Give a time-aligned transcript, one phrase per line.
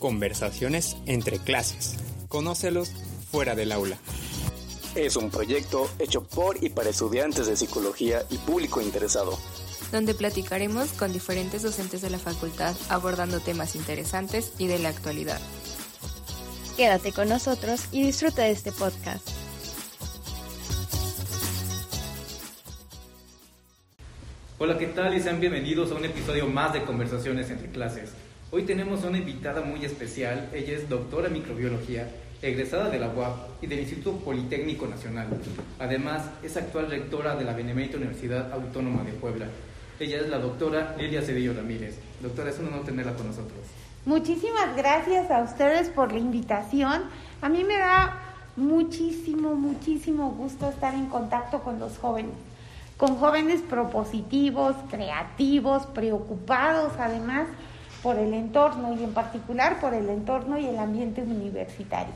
[0.00, 1.98] Conversaciones entre clases.
[2.28, 2.90] Conócelos
[3.30, 3.98] fuera del aula.
[4.94, 9.38] Es un proyecto hecho por y para estudiantes de psicología y público interesado.
[9.92, 15.38] Donde platicaremos con diferentes docentes de la facultad abordando temas interesantes y de la actualidad.
[16.78, 19.28] Quédate con nosotros y disfruta de este podcast.
[24.58, 25.14] Hola, ¿qué tal?
[25.14, 28.10] Y sean bienvenidos a un episodio más de Conversaciones entre clases.
[28.52, 30.50] Hoy tenemos una invitada muy especial.
[30.52, 32.10] Ella es doctora en microbiología,
[32.42, 35.28] egresada de la UAP y del Instituto Politécnico Nacional.
[35.78, 39.46] Además, es actual rectora de la Benemérita Universidad Autónoma de Puebla.
[40.00, 42.00] Ella es la doctora Lilia Cedillo Ramírez.
[42.20, 43.60] Doctora, es un honor tenerla con nosotros.
[44.04, 47.02] Muchísimas gracias a ustedes por la invitación.
[47.42, 48.20] A mí me da
[48.56, 52.34] muchísimo, muchísimo gusto estar en contacto con los jóvenes
[52.96, 57.46] con jóvenes propositivos, creativos, preocupados además
[58.02, 62.14] por el entorno y en particular por el entorno y el ambiente universitario.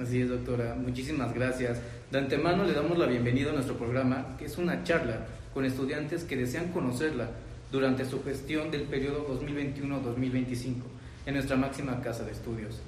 [0.00, 0.74] Así es, doctora.
[0.74, 1.80] Muchísimas gracias.
[2.10, 6.24] De antemano le damos la bienvenida a nuestro programa, que es una charla con estudiantes
[6.24, 7.28] que desean conocerla
[7.70, 10.74] durante su gestión del periodo 2021-2025
[11.26, 12.80] en nuestra máxima casa de estudios.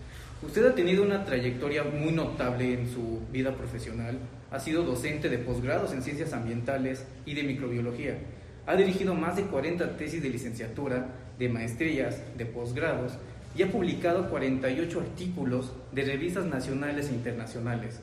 [0.42, 4.18] Usted ha tenido una trayectoria muy notable en su vida profesional.
[4.50, 8.18] Ha sido docente de posgrados en ciencias ambientales y de microbiología.
[8.66, 11.06] Ha dirigido más de 40 tesis de licenciatura,
[11.42, 13.14] de maestrías, de posgrados
[13.56, 18.00] y ha publicado 48 artículos de revistas nacionales e internacionales.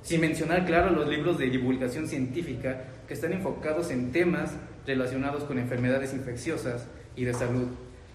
[0.00, 4.52] Sin mencionar, claro, los libros de divulgación científica que están enfocados en temas
[4.86, 7.68] relacionados con enfermedades infecciosas y de salud.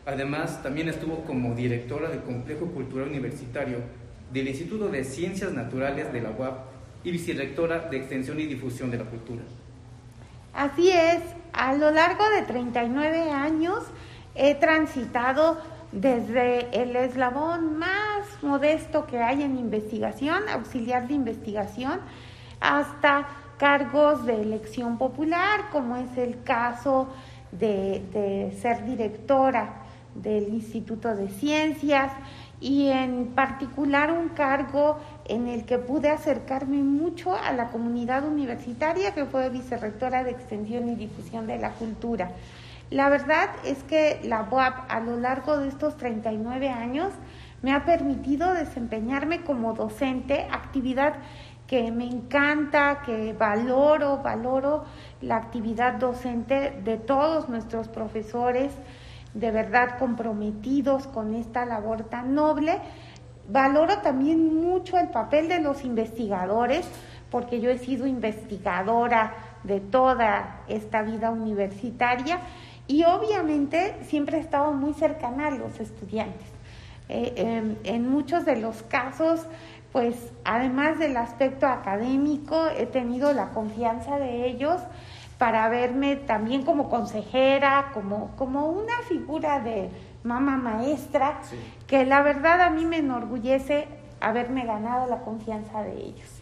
[0.08, 3.78] Además, también estuvo como directora del Complejo Cultural Universitario
[4.34, 6.66] del Instituto de Ciencias Naturales de la UAP
[7.04, 9.44] y vicerrectora de Extensión y Difusión de la Cultura.
[10.52, 11.22] Así es,
[11.52, 13.84] a lo largo de 39 años
[14.36, 15.58] he transitado
[15.92, 22.00] desde el eslabón más modesto que hay en investigación, auxiliar de investigación,
[22.60, 27.08] hasta cargos de elección popular, como es el caso
[27.52, 29.84] de, ser directora
[30.16, 32.12] del Instituto de Ciencias
[32.60, 39.14] y en particular un cargo en el que pude acercarme mucho a la comunidad universitaria,
[39.14, 42.32] que fue vicerrectora de Extensión y Difusión de la Cultura.
[42.94, 47.12] La verdad es que la UAP a lo largo de estos 39 años
[47.64, 51.16] me ha permitido desempeñarme como docente, actividad
[51.66, 54.86] que me encanta, que valoro, valoro
[55.22, 58.72] la actividad docente de todos nuestros profesores,
[59.34, 62.80] de verdad comprometidos con esta labor tan noble.
[63.50, 66.88] Valoro también mucho el papel de los investigadores,
[67.32, 69.34] porque yo he sido investigadora
[69.64, 72.40] de toda esta vida universitaria
[72.88, 76.48] y obviamente siempre he estado muy cercana a los estudiantes.
[77.10, 79.46] Eh, em, en muchos de los casos,
[79.92, 84.82] pues además del aspecto académico, he tenido la confianza de ellos
[85.38, 89.90] para verme también como consejera, como, como una figura de
[90.24, 91.42] mamá maestra,
[91.88, 93.88] que la verdad a mí me enorgullece
[94.22, 96.42] haberme ganado la confianza de ellos.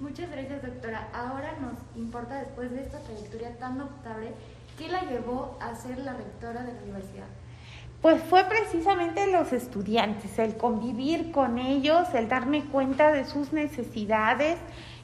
[0.00, 1.08] Muchas gracias, doctora.
[1.12, 4.32] Ahora nos importa, después de esta trayectoria tan notable,
[4.78, 7.26] ¿qué la llevó a ser la rectora de la universidad?
[8.00, 14.56] Pues fue precisamente los estudiantes, el convivir con ellos, el darme cuenta de sus necesidades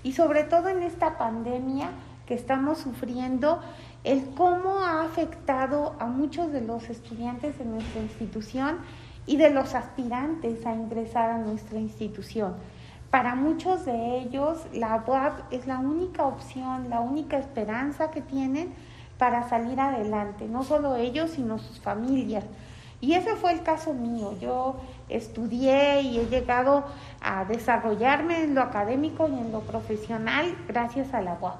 [0.04, 1.90] y sobre todo en esta pandemia,
[2.24, 3.60] que estamos sufriendo,
[4.04, 8.78] el cómo ha afectado a muchos de los estudiantes de nuestra institución
[9.26, 12.54] y de los aspirantes a ingresar a nuestra institución.
[13.10, 18.72] Para muchos de ellos, la UAP es la única opción, la única esperanza que tienen
[19.18, 22.44] para salir adelante, no solo ellos, sino sus familias.
[23.00, 24.34] Y ese fue el caso mío.
[24.40, 24.76] Yo
[25.08, 26.84] estudié y he llegado
[27.20, 31.58] a desarrollarme en lo académico y en lo profesional gracias a la UAP.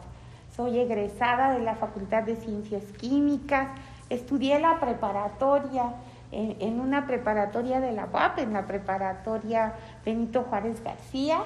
[0.56, 3.69] Soy egresada de la Facultad de Ciencias Químicas,
[4.09, 5.94] estudié la preparatoria
[6.31, 9.75] en, una preparatoria de la UAP, en la preparatoria
[10.05, 11.38] Benito Juárez García,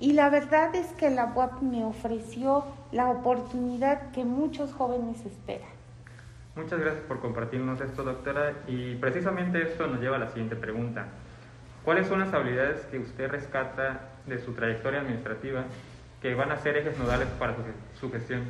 [0.00, 5.68] y la verdad es que la UAP me ofreció la oportunidad que muchos jóvenes esperan.
[6.56, 11.06] Muchas gracias por compartirnos esto, doctora, y precisamente esto nos lleva a la siguiente pregunta.
[11.84, 15.64] ¿Cuáles son las habilidades que usted rescata de su trayectoria administrativa
[16.20, 17.54] que van a ser ejes nodales para
[17.98, 18.44] su, gestión?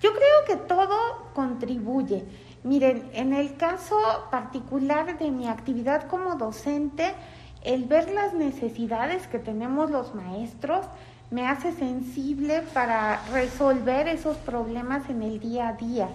[0.00, 2.24] Yo creo que todo contribuye.
[2.64, 3.96] Miren, en el caso
[4.30, 7.14] particular de mi actividad como docente,
[7.62, 10.86] el ver las necesidades que tenemos los maestros
[11.30, 16.08] me hace sensible para resolver esos problemas en el día a día.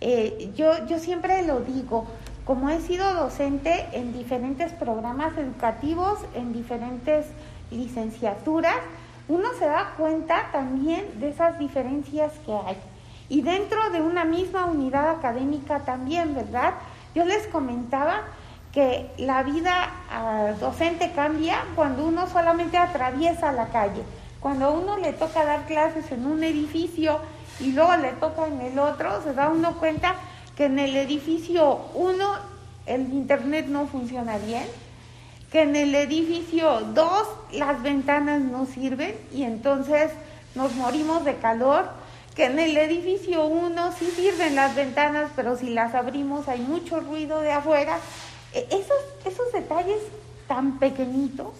[0.00, 2.06] Eh, yo, yo siempre lo digo,
[2.44, 7.26] como he sido docente en diferentes programas educativos, en diferentes
[7.70, 8.76] licenciaturas,
[9.28, 12.76] uno se da cuenta también de esas diferencias que hay.
[13.28, 16.74] Y dentro de una misma unidad académica también, ¿verdad?
[17.14, 18.22] Yo les comentaba
[18.72, 24.02] que la vida ah, docente cambia cuando uno solamente atraviesa la calle.
[24.40, 27.20] Cuando a uno le toca dar clases en un edificio
[27.60, 30.16] y luego le toca en el otro, se da uno cuenta
[30.56, 32.52] que en el edificio 1
[32.86, 34.64] el internet no funciona bien,
[35.50, 40.10] que en el edificio 2 las ventanas no sirven y entonces
[40.54, 41.88] nos morimos de calor,
[42.34, 47.00] que en el edificio 1 sí sirven las ventanas, pero si las abrimos hay mucho
[47.00, 47.98] ruido de afuera.
[48.54, 50.00] E, esos, esos detalles
[50.46, 51.52] tan pequeñitos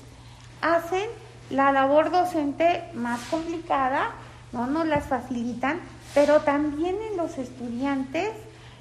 [0.61, 1.09] hacen
[1.51, 4.11] la labor docente más complicada,
[4.53, 5.81] no nos las facilitan,
[6.15, 8.31] pero también en los estudiantes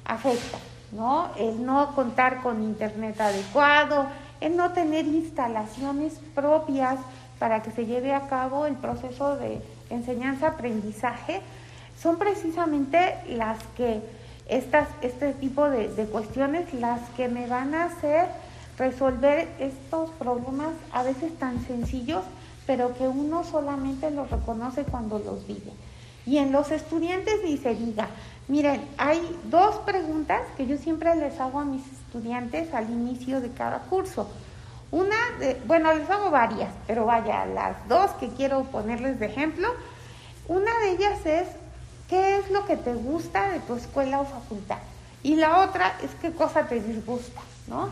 [0.05, 0.57] afecta,
[0.91, 1.29] ¿no?
[1.37, 4.07] El no contar con internet adecuado,
[4.41, 6.97] el no tener instalaciones propias
[7.39, 11.41] para que se lleve a cabo el proceso de enseñanza-aprendizaje,
[11.99, 14.01] son precisamente las que
[14.51, 18.27] estas, este tipo de, de cuestiones las que me van a hacer
[18.77, 22.23] resolver estos problemas a veces tan sencillos,
[22.67, 25.71] pero que uno solamente los reconoce cuando los vive.
[26.25, 28.07] Y en los estudiantes ni se diga,
[28.51, 33.49] Miren, hay dos preguntas que yo siempre les hago a mis estudiantes al inicio de
[33.51, 34.29] cada curso.
[34.91, 39.69] Una, de, bueno, les hago varias, pero vaya, las dos que quiero ponerles de ejemplo.
[40.49, 41.47] Una de ellas es,
[42.11, 44.79] ¿qué es lo que te gusta de tu escuela o facultad?
[45.23, 47.39] Y la otra es, ¿qué cosa te disgusta?
[47.67, 47.87] ¿no?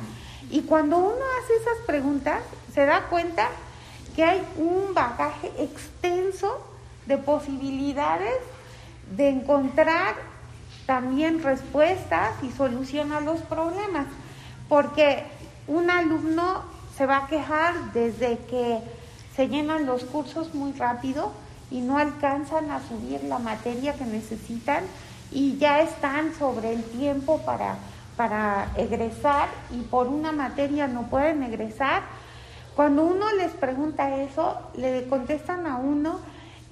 [0.52, 2.42] Y cuando uno hace esas preguntas,
[2.74, 3.48] se da cuenta
[4.16, 6.62] que hay un bagaje extenso
[7.06, 8.36] de posibilidades
[9.16, 10.16] de encontrar
[10.86, 14.08] también respuestas y solución a los problemas,
[14.68, 15.24] porque
[15.68, 16.64] un alumno
[16.98, 18.80] se va a quejar desde que
[19.34, 21.32] se llenan los cursos muy rápido
[21.72, 24.84] y no alcanzan a subir la materia que necesitan
[25.32, 27.76] y ya están sobre el tiempo para,
[28.18, 32.04] para egresar y por una materia no pueden egresar.
[32.76, 36.20] Cuando uno les pregunta eso, le contestan a uno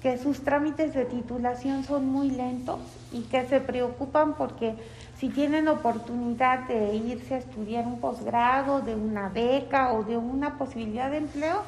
[0.02, 2.78] que sus trámites de titulación son muy lentos
[3.12, 4.76] y que se preocupan porque
[5.18, 10.56] si tienen oportunidad de irse a estudiar un posgrado, de una beca o de una
[10.56, 11.62] posibilidad de empleo,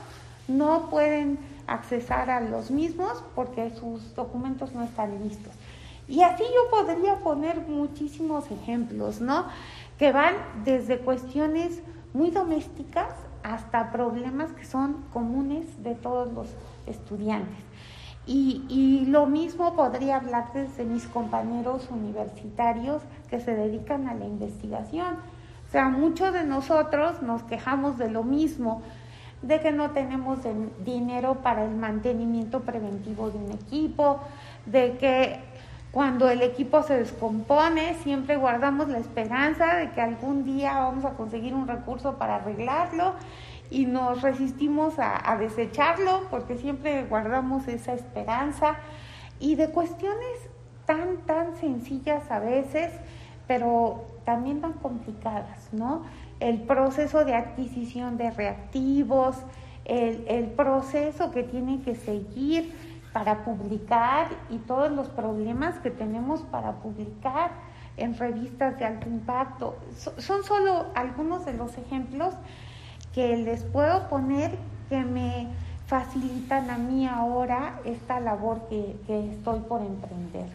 [0.50, 5.52] no pueden accesar a los mismos porque sus documentos no están listos.
[6.08, 9.44] Y así yo podría poner muchísimos ejemplos, ¿no?
[9.98, 11.80] Que van desde cuestiones
[12.12, 16.48] muy domésticas hasta problemas que son comunes de todos los
[16.86, 17.64] estudiantes.
[18.26, 25.16] Y, lo mismo podría hablar desde mis compañeros universitarios que se dedican a la investigación.
[25.66, 28.82] O sea, muchos de nosotros nos quejamos de lo mismo,
[29.42, 30.38] de que no tenemos
[30.84, 34.20] dinero para el mantenimiento preventivo de un equipo,
[34.66, 35.40] de que
[35.90, 41.10] cuando el equipo se descompone siempre guardamos la esperanza de que algún día vamos a
[41.10, 43.14] conseguir un recurso para arreglarlo
[43.70, 48.76] y nos resistimos a, desecharlo porque siempre guardamos esa esperanza
[49.38, 50.50] y de cuestiones
[50.86, 52.92] tan, tan sencillas a veces,
[53.46, 56.02] pero también tan complicadas, ¿no?
[56.40, 59.36] El proceso de adquisición de reactivos,
[59.84, 62.74] el, el proceso que tiene que seguir
[63.12, 67.50] para publicar y todos los problemas que tenemos para publicar
[67.96, 69.76] en revistas de alto impacto.
[70.18, 72.34] son solo algunos de los ejemplos
[73.14, 74.56] que les puedo poner
[74.88, 75.48] que me
[75.86, 78.96] facilitan a mí ahora esta labor que,
[79.32, 80.46] estoy por emprender.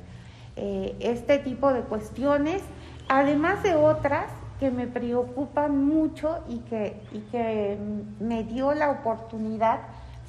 [0.56, 2.62] Eh, este tipo de cuestiones,
[3.10, 4.28] además de otras
[4.60, 7.78] que me preocupan mucho y que, y que
[8.20, 9.80] me dio la oportunidad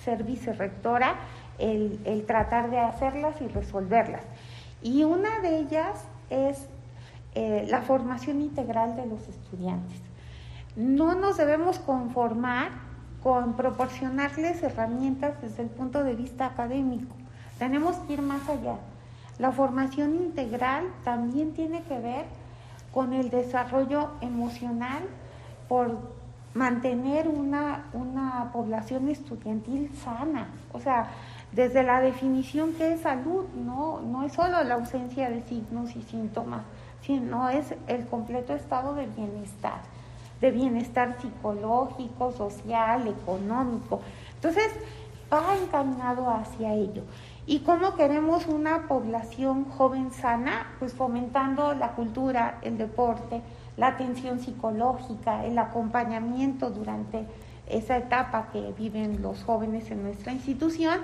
[0.04, 1.14] ser vicerrectora,
[1.58, 4.22] el, el tratar de hacerlas y resolverlas.
[4.82, 6.66] Y una de ellas es
[7.34, 10.00] eh, la formación integral de los estudiantes.
[10.74, 12.70] No nos debemos conformar
[13.22, 17.14] con proporcionarles herramientas desde el punto de vista académico.
[17.58, 18.76] Tenemos que ir más allá.
[19.38, 22.24] La formación integral también tiene que ver
[22.96, 25.02] con el desarrollo emocional
[25.68, 25.98] por
[26.54, 30.48] mantener una, una población estudiantil sana.
[30.72, 31.10] O sea,
[31.52, 36.00] desde la definición que es salud, no, no es solo la ausencia de signos y
[36.04, 36.62] síntomas,
[37.02, 39.80] sino es el completo estado de bienestar
[40.40, 44.00] de bienestar psicológico, social, económico.
[44.34, 44.70] Entonces,
[45.32, 47.02] va encaminado hacia ello.
[47.48, 50.66] ¿Y cómo queremos una población joven sana?
[50.80, 53.40] Pues fomentando la cultura, el deporte,
[53.76, 57.24] la atención psicológica, el acompañamiento durante
[57.68, 61.00] esa etapa que viven los jóvenes en nuestra institución.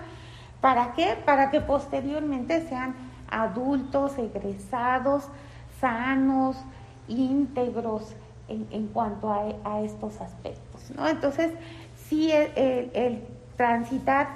[0.61, 1.17] ¿Para qué?
[1.25, 2.95] Para que posteriormente sean
[3.31, 5.29] adultos, egresados,
[5.81, 6.57] sanos,
[7.09, 8.15] íntegros
[8.49, 9.33] en, cuanto
[9.65, 10.91] a, estos aspectos.
[10.97, 11.09] ¿no?
[11.09, 11.53] Entonces,
[12.09, 13.23] sí, el,
[13.57, 14.29] transitar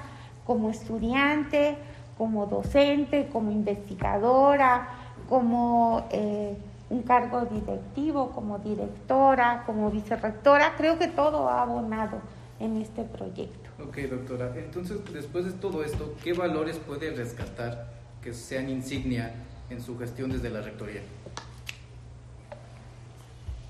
[0.46, 1.76] como estudiante,
[2.16, 4.88] como docente, como investigadora,
[5.28, 6.56] como eh,
[6.88, 12.20] un cargo directivo, como directora, como vicerrectora, creo que todo ha abonado
[12.60, 13.70] en este proyecto.
[13.82, 14.52] Ok, doctora.
[14.56, 17.88] Entonces, después de todo esto, ¿qué valores puede rescatar
[18.22, 19.34] que sean insignia
[19.68, 21.02] en su gestión desde la rectoría?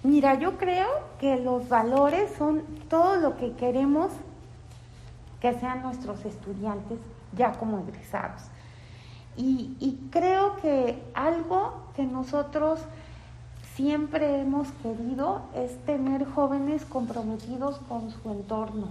[0.02, 0.86] Mira, yo creo
[1.18, 4.12] que los valores son todo lo que queremos
[5.40, 6.98] que sean nuestros estudiantes
[7.36, 8.42] ya como egresados.
[9.36, 12.80] Y, creo que algo que nosotros
[13.74, 18.88] siempre hemos querido es tener jóvenes comprometidos con su entorno,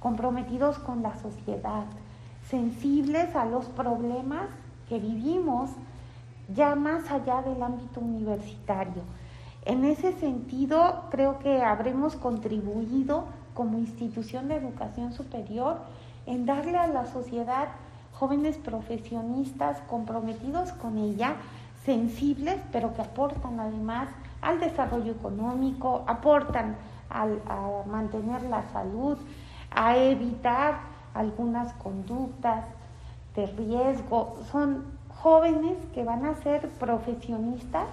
[0.00, 1.84] comprometidos con la sociedad,
[2.50, 4.48] sensibles a los problemas
[4.88, 5.70] que vivimos
[6.52, 9.02] ya más allá del ámbito universitario.
[9.64, 15.78] En ese sentido, creo que habremos contribuido como institución de educación superior
[16.26, 17.68] en darle a la sociedad
[18.12, 21.36] jóvenes profesionistas comprometidos con ella,
[21.84, 24.08] sensibles, pero que aportan además
[24.40, 26.76] al desarrollo económico, aportan
[27.10, 27.26] a
[27.86, 29.18] mantener la salud,
[29.70, 30.80] a evitar
[31.14, 32.64] algunas conductas
[33.34, 34.38] de riesgo.
[34.50, 37.86] Son jóvenes que van a ser profesionistas,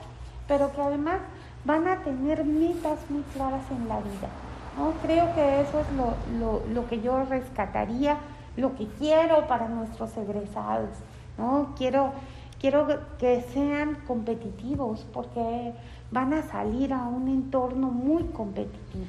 [0.48, 1.20] pero que además
[1.66, 4.43] van a tener metas muy claras en la vida.
[4.78, 4.92] ¿No?
[5.02, 8.18] Creo que eso es lo, lo, que yo rescataría,
[8.58, 10.90] lo que quiero para nuestros egresados.
[11.38, 11.74] ¿no?
[11.76, 12.14] Quiero,
[12.60, 12.88] quiero
[13.18, 15.74] que sean competitivos porque
[16.12, 19.06] van a salir a un entorno muy competitivo,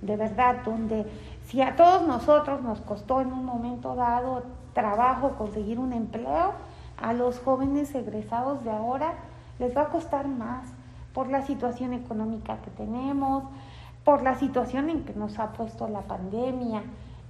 [0.00, 1.06] de verdad, donde
[1.46, 6.52] si a todos nosotros nos costó en un momento dado trabajo conseguir un empleo,
[7.00, 9.14] a los jóvenes egresados de ahora
[9.58, 10.66] les va a costar más
[11.12, 13.44] por la situación económica que tenemos,
[14.06, 16.84] por la situación en que nos ha puesto la pandemia.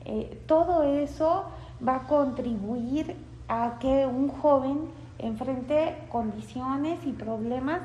[0.04, 1.46] Eh, todo eso
[1.86, 3.16] va a contribuir
[3.48, 7.80] a que un joven enfrente condiciones y problemas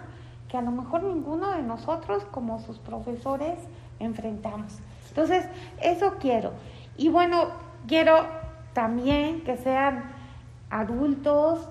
[0.49, 3.59] que a lo mejor ninguno de nosotros como sus profesores
[3.99, 4.79] enfrentamos.
[5.07, 5.47] Entonces,
[5.81, 6.51] eso quiero.
[6.97, 7.45] Y bueno,
[7.87, 8.25] quiero
[8.73, 10.03] también que sean
[10.69, 11.69] adultos,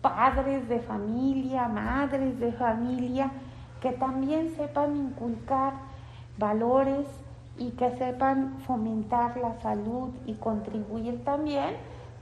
[0.00, 3.32] padres de familia, madres de familia,
[3.80, 5.81] que también sepan inculcar
[6.38, 7.06] valores
[7.58, 11.76] y que sepan fomentar la salud y contribuir también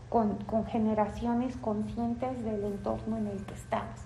[0.09, 4.01] con, generaciones conscientes del entorno en el que estamos.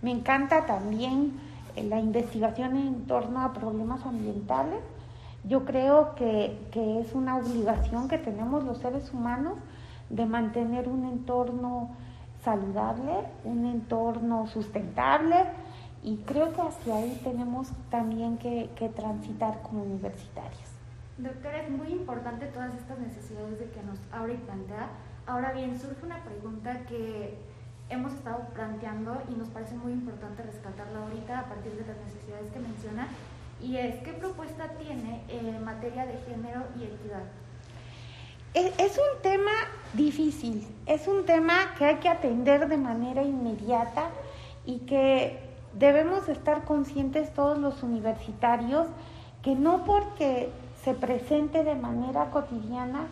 [0.00, 1.38] Me encanta también
[1.76, 4.80] eh, la investigación en torno a problemas ambientales.
[5.44, 9.54] Yo creo que, que es una obligación que tenemos los seres humanos
[10.08, 11.90] de mantener un entorno
[12.44, 13.12] saludable,
[13.44, 15.36] un entorno sustentable,
[16.02, 20.60] y creo que hacia ahí tenemos también que, transitar como universitarios.
[21.18, 24.88] Doctora, es muy importante todas estas necesidades de que nos abre y plantea.
[25.26, 27.38] Ahora bien, surge una pregunta que
[27.88, 32.50] hemos estado planteando y nos parece muy importante rescatarla ahorita a partir de las necesidades
[32.50, 33.08] que menciona,
[33.60, 37.22] y es qué propuesta tiene en materia de género y equidad.
[38.54, 39.52] Es un tema
[39.94, 44.10] difícil, es un tema que hay que atender de manera inmediata
[44.66, 48.86] y que debemos estar conscientes todos los universitarios
[49.42, 50.50] que no porque
[50.82, 53.06] se presente de manera cotidiana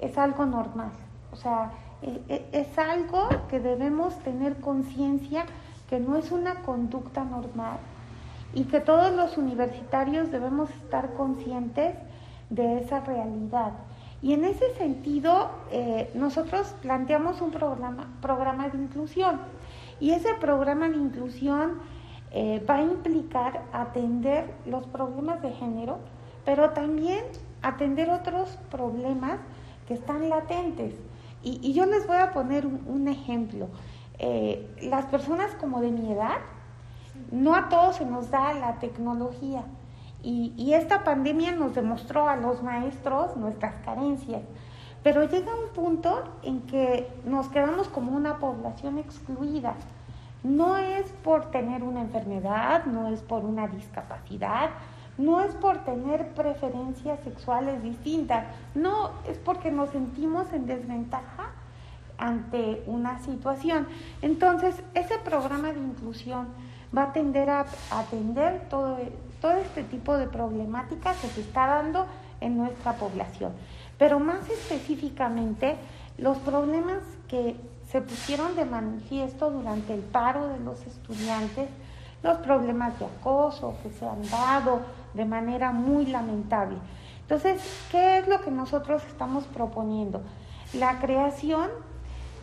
[0.00, 0.90] es algo normal.
[1.32, 5.44] O sea, e, e, es algo que debemos tener conciencia
[5.88, 7.78] que no es una conducta normal
[8.54, 11.96] y que todos los universitarios debemos estar conscientes
[12.48, 13.72] de esa realidad.
[14.22, 19.40] Y en ese sentido, eh, nosotros planteamos un programa, programa de inclusión
[20.00, 21.78] y ese programa de inclusión
[22.32, 25.98] eh, va a implicar atender los problemas de género,
[26.44, 27.24] pero también
[27.62, 29.38] atender otros problemas
[29.86, 30.94] que están latentes.
[31.42, 33.68] Y, yo les voy a poner un, ejemplo.
[34.18, 36.38] Eh, las personas como de mi edad,
[37.32, 39.64] no a todos se nos da la tecnología.
[40.22, 44.42] Y, y esta pandemia nos demostró a los maestros nuestras carencias.
[45.02, 49.74] Pero llega un punto en que nos quedamos como una población excluida.
[50.42, 54.70] No es por tener una enfermedad, no es por una discapacidad,
[55.16, 61.50] no es por tener preferencias sexuales distintas, no, es porque nos sentimos en desventaja
[62.16, 63.86] ante una situación.
[64.22, 66.48] Entonces, ese programa de inclusión
[66.96, 68.98] va a tender a atender todo,
[69.40, 72.06] todo este tipo de problemáticas que se está dando
[72.40, 73.52] en nuestra población.
[74.00, 75.76] Pero más específicamente,
[76.16, 77.54] los problemas que
[77.90, 81.68] se pusieron de manifiesto durante el paro de los estudiantes,
[82.22, 84.80] los problemas de acoso que se han dado
[85.12, 86.78] de manera muy lamentable.
[87.20, 90.22] Entonces, ¿qué es lo que nosotros estamos proponiendo?
[90.72, 91.68] La creación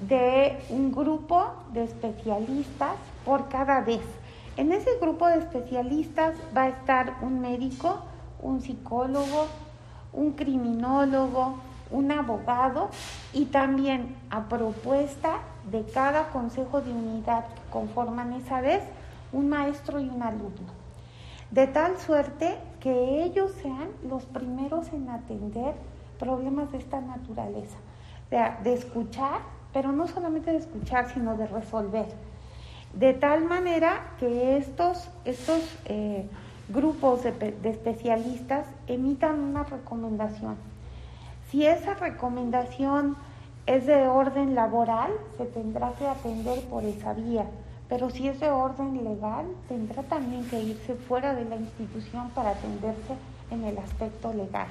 [0.08, 4.04] de un grupo de especialistas por cada vez.
[4.58, 8.04] En ese grupo de especialistas va a estar un médico,
[8.44, 9.48] un psicólogo,
[10.14, 11.56] un criminólogo,
[11.92, 12.90] un abogado
[13.34, 15.40] y también a propuesta
[15.72, 18.84] de cada consejo de unidad que conforman esa vez
[19.32, 20.78] un maestro y un alumno.
[21.52, 25.76] De tal suerte que ellos sean los primeros en atender
[26.20, 27.78] problemas de esta naturaleza,
[28.30, 29.40] de, escuchar,
[29.72, 32.08] pero no solamente de escuchar, sino de resolver.
[32.94, 36.28] De tal manera que estos, estos eh,
[36.70, 40.56] grupos de, especialistas emitan una recomendación.
[41.50, 43.16] Si esa recomendación
[43.66, 47.46] es de orden laboral, se tendrá que atender por esa vía,
[47.90, 52.52] pero si es de orden legal, tendrá también que irse fuera de la institución para
[52.52, 53.16] atenderse
[53.50, 54.68] en el aspecto legal.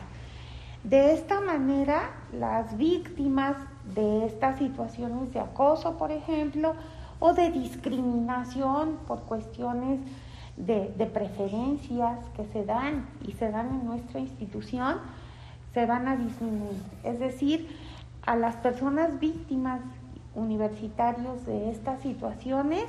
[0.85, 3.57] De esta manera, las víctimas
[3.95, 6.75] de estas situaciones de acoso, por ejemplo,
[7.19, 10.01] o de discriminación por cuestiones
[10.57, 14.97] de, preferencias que se dan y se dan en nuestra institución
[15.75, 16.83] se van a disminuir.
[17.05, 17.69] Es decir,
[18.25, 19.81] a las personas víctimas
[20.35, 22.85] universitarios de estas situaciones,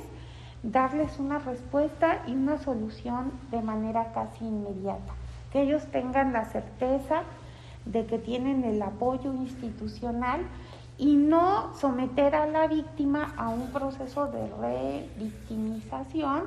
[0.62, 5.12] darles una respuesta y una solución de manera casi inmediata.
[5.52, 7.22] Que ellos tengan la certeza
[7.84, 10.40] de que tienen el apoyo institucional
[10.96, 16.44] y no someter a la víctima a un proceso de revictimización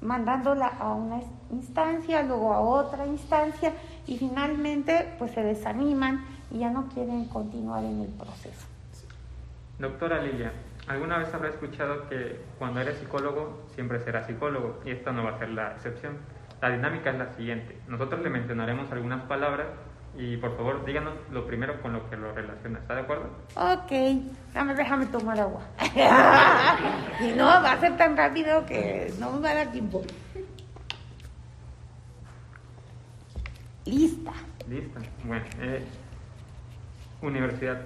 [0.00, 3.72] mandándola a una instancia, luego a otra instancia
[4.06, 8.66] y finalmente pues se desaniman y ya no quieren continuar en el proceso.
[9.78, 10.52] Doctora Lilia,
[10.86, 15.30] ¿alguna vez habrá escuchado que cuando eres psicólogo siempre serás psicólogo y esta no va
[15.30, 16.16] a ser la excepción?
[16.62, 17.78] La dinámica es la siguiente.
[17.86, 19.66] Nosotros le mencionaremos algunas palabras
[20.18, 22.78] y por favor, díganos lo primero con lo que lo relaciona.
[22.78, 23.30] ¿Está de acuerdo?
[23.54, 23.90] Ok,
[24.52, 25.60] déjame, déjame tomar agua.
[27.20, 30.02] y no, va a ser tan rápido que no me va a dar tiempo.
[33.84, 34.32] Lista.
[34.68, 35.00] Lista.
[35.24, 35.84] Bueno, eh,
[37.22, 37.82] universidad.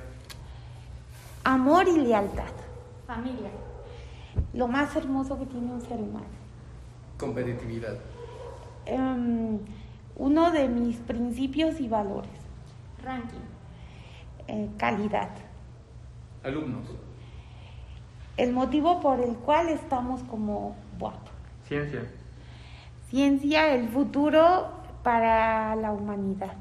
[1.45, 2.53] Amor y lealtad.
[3.07, 3.51] Familia.
[4.55, 6.27] Lo más hermoso que tiene un ser humano.
[7.19, 7.97] Competitividad.
[8.87, 9.59] Um,
[10.16, 12.31] uno de mis principios y valores.
[13.03, 13.38] Ranking.
[14.49, 15.31] Eh, calidad.
[16.42, 16.87] Alumnos.
[18.37, 21.14] El motivo por el cual estamos como WAP.
[21.66, 22.03] Ciencia.
[23.09, 24.70] Ciencia, el futuro
[25.03, 26.57] para la humanidad.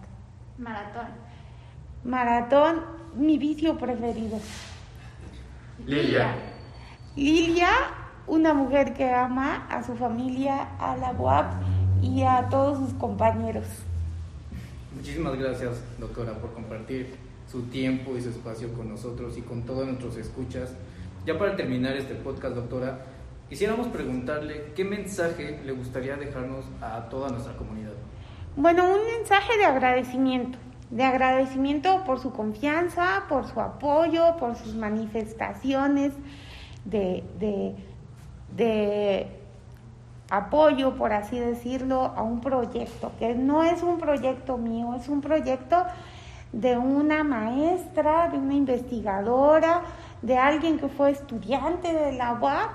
[0.57, 1.07] Maratón.
[2.03, 2.81] Maratón,
[3.15, 4.39] mi vicio preferido.
[5.85, 6.35] Lilia.
[7.15, 7.71] Lilia,
[8.27, 11.53] una mujer que ama a su familia, a la UAP
[12.01, 13.65] y a todos sus compañeros.
[14.95, 17.15] Muchísimas gracias, doctora, por compartir
[17.49, 20.73] su tiempo y su espacio con nosotros y con todos nuestros escuchas.
[21.25, 23.05] Ya para terminar este podcast, doctora,
[23.49, 27.93] quisiéramos preguntarle qué mensaje le gustaría dejarnos a toda nuestra comunidad.
[28.55, 30.57] Bueno, un mensaje de agradecimiento,
[30.89, 36.13] de agradecimiento por su confianza, por su apoyo, por sus manifestaciones
[36.85, 37.75] de, de,
[38.55, 39.38] de
[40.29, 45.21] apoyo, por así decirlo, a un proyecto, que no es un proyecto mío, es un
[45.21, 45.85] proyecto
[46.51, 49.81] de una maestra, de una investigadora,
[50.21, 52.71] de alguien que fue estudiante de la UAP,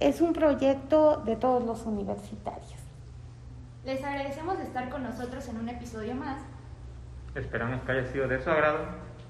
[0.00, 2.74] es un proyecto de todos los universitarios.
[3.84, 6.40] Les agradecemos de estar con nosotros en un episodio más.
[7.34, 8.78] Esperamos que haya sido de su agrado.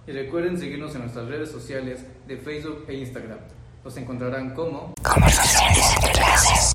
[0.07, 3.39] Y recuerden seguirnos en nuestras redes sociales de Facebook e Instagram.
[3.85, 6.72] Los encontrarán como Conversaciones entre clases.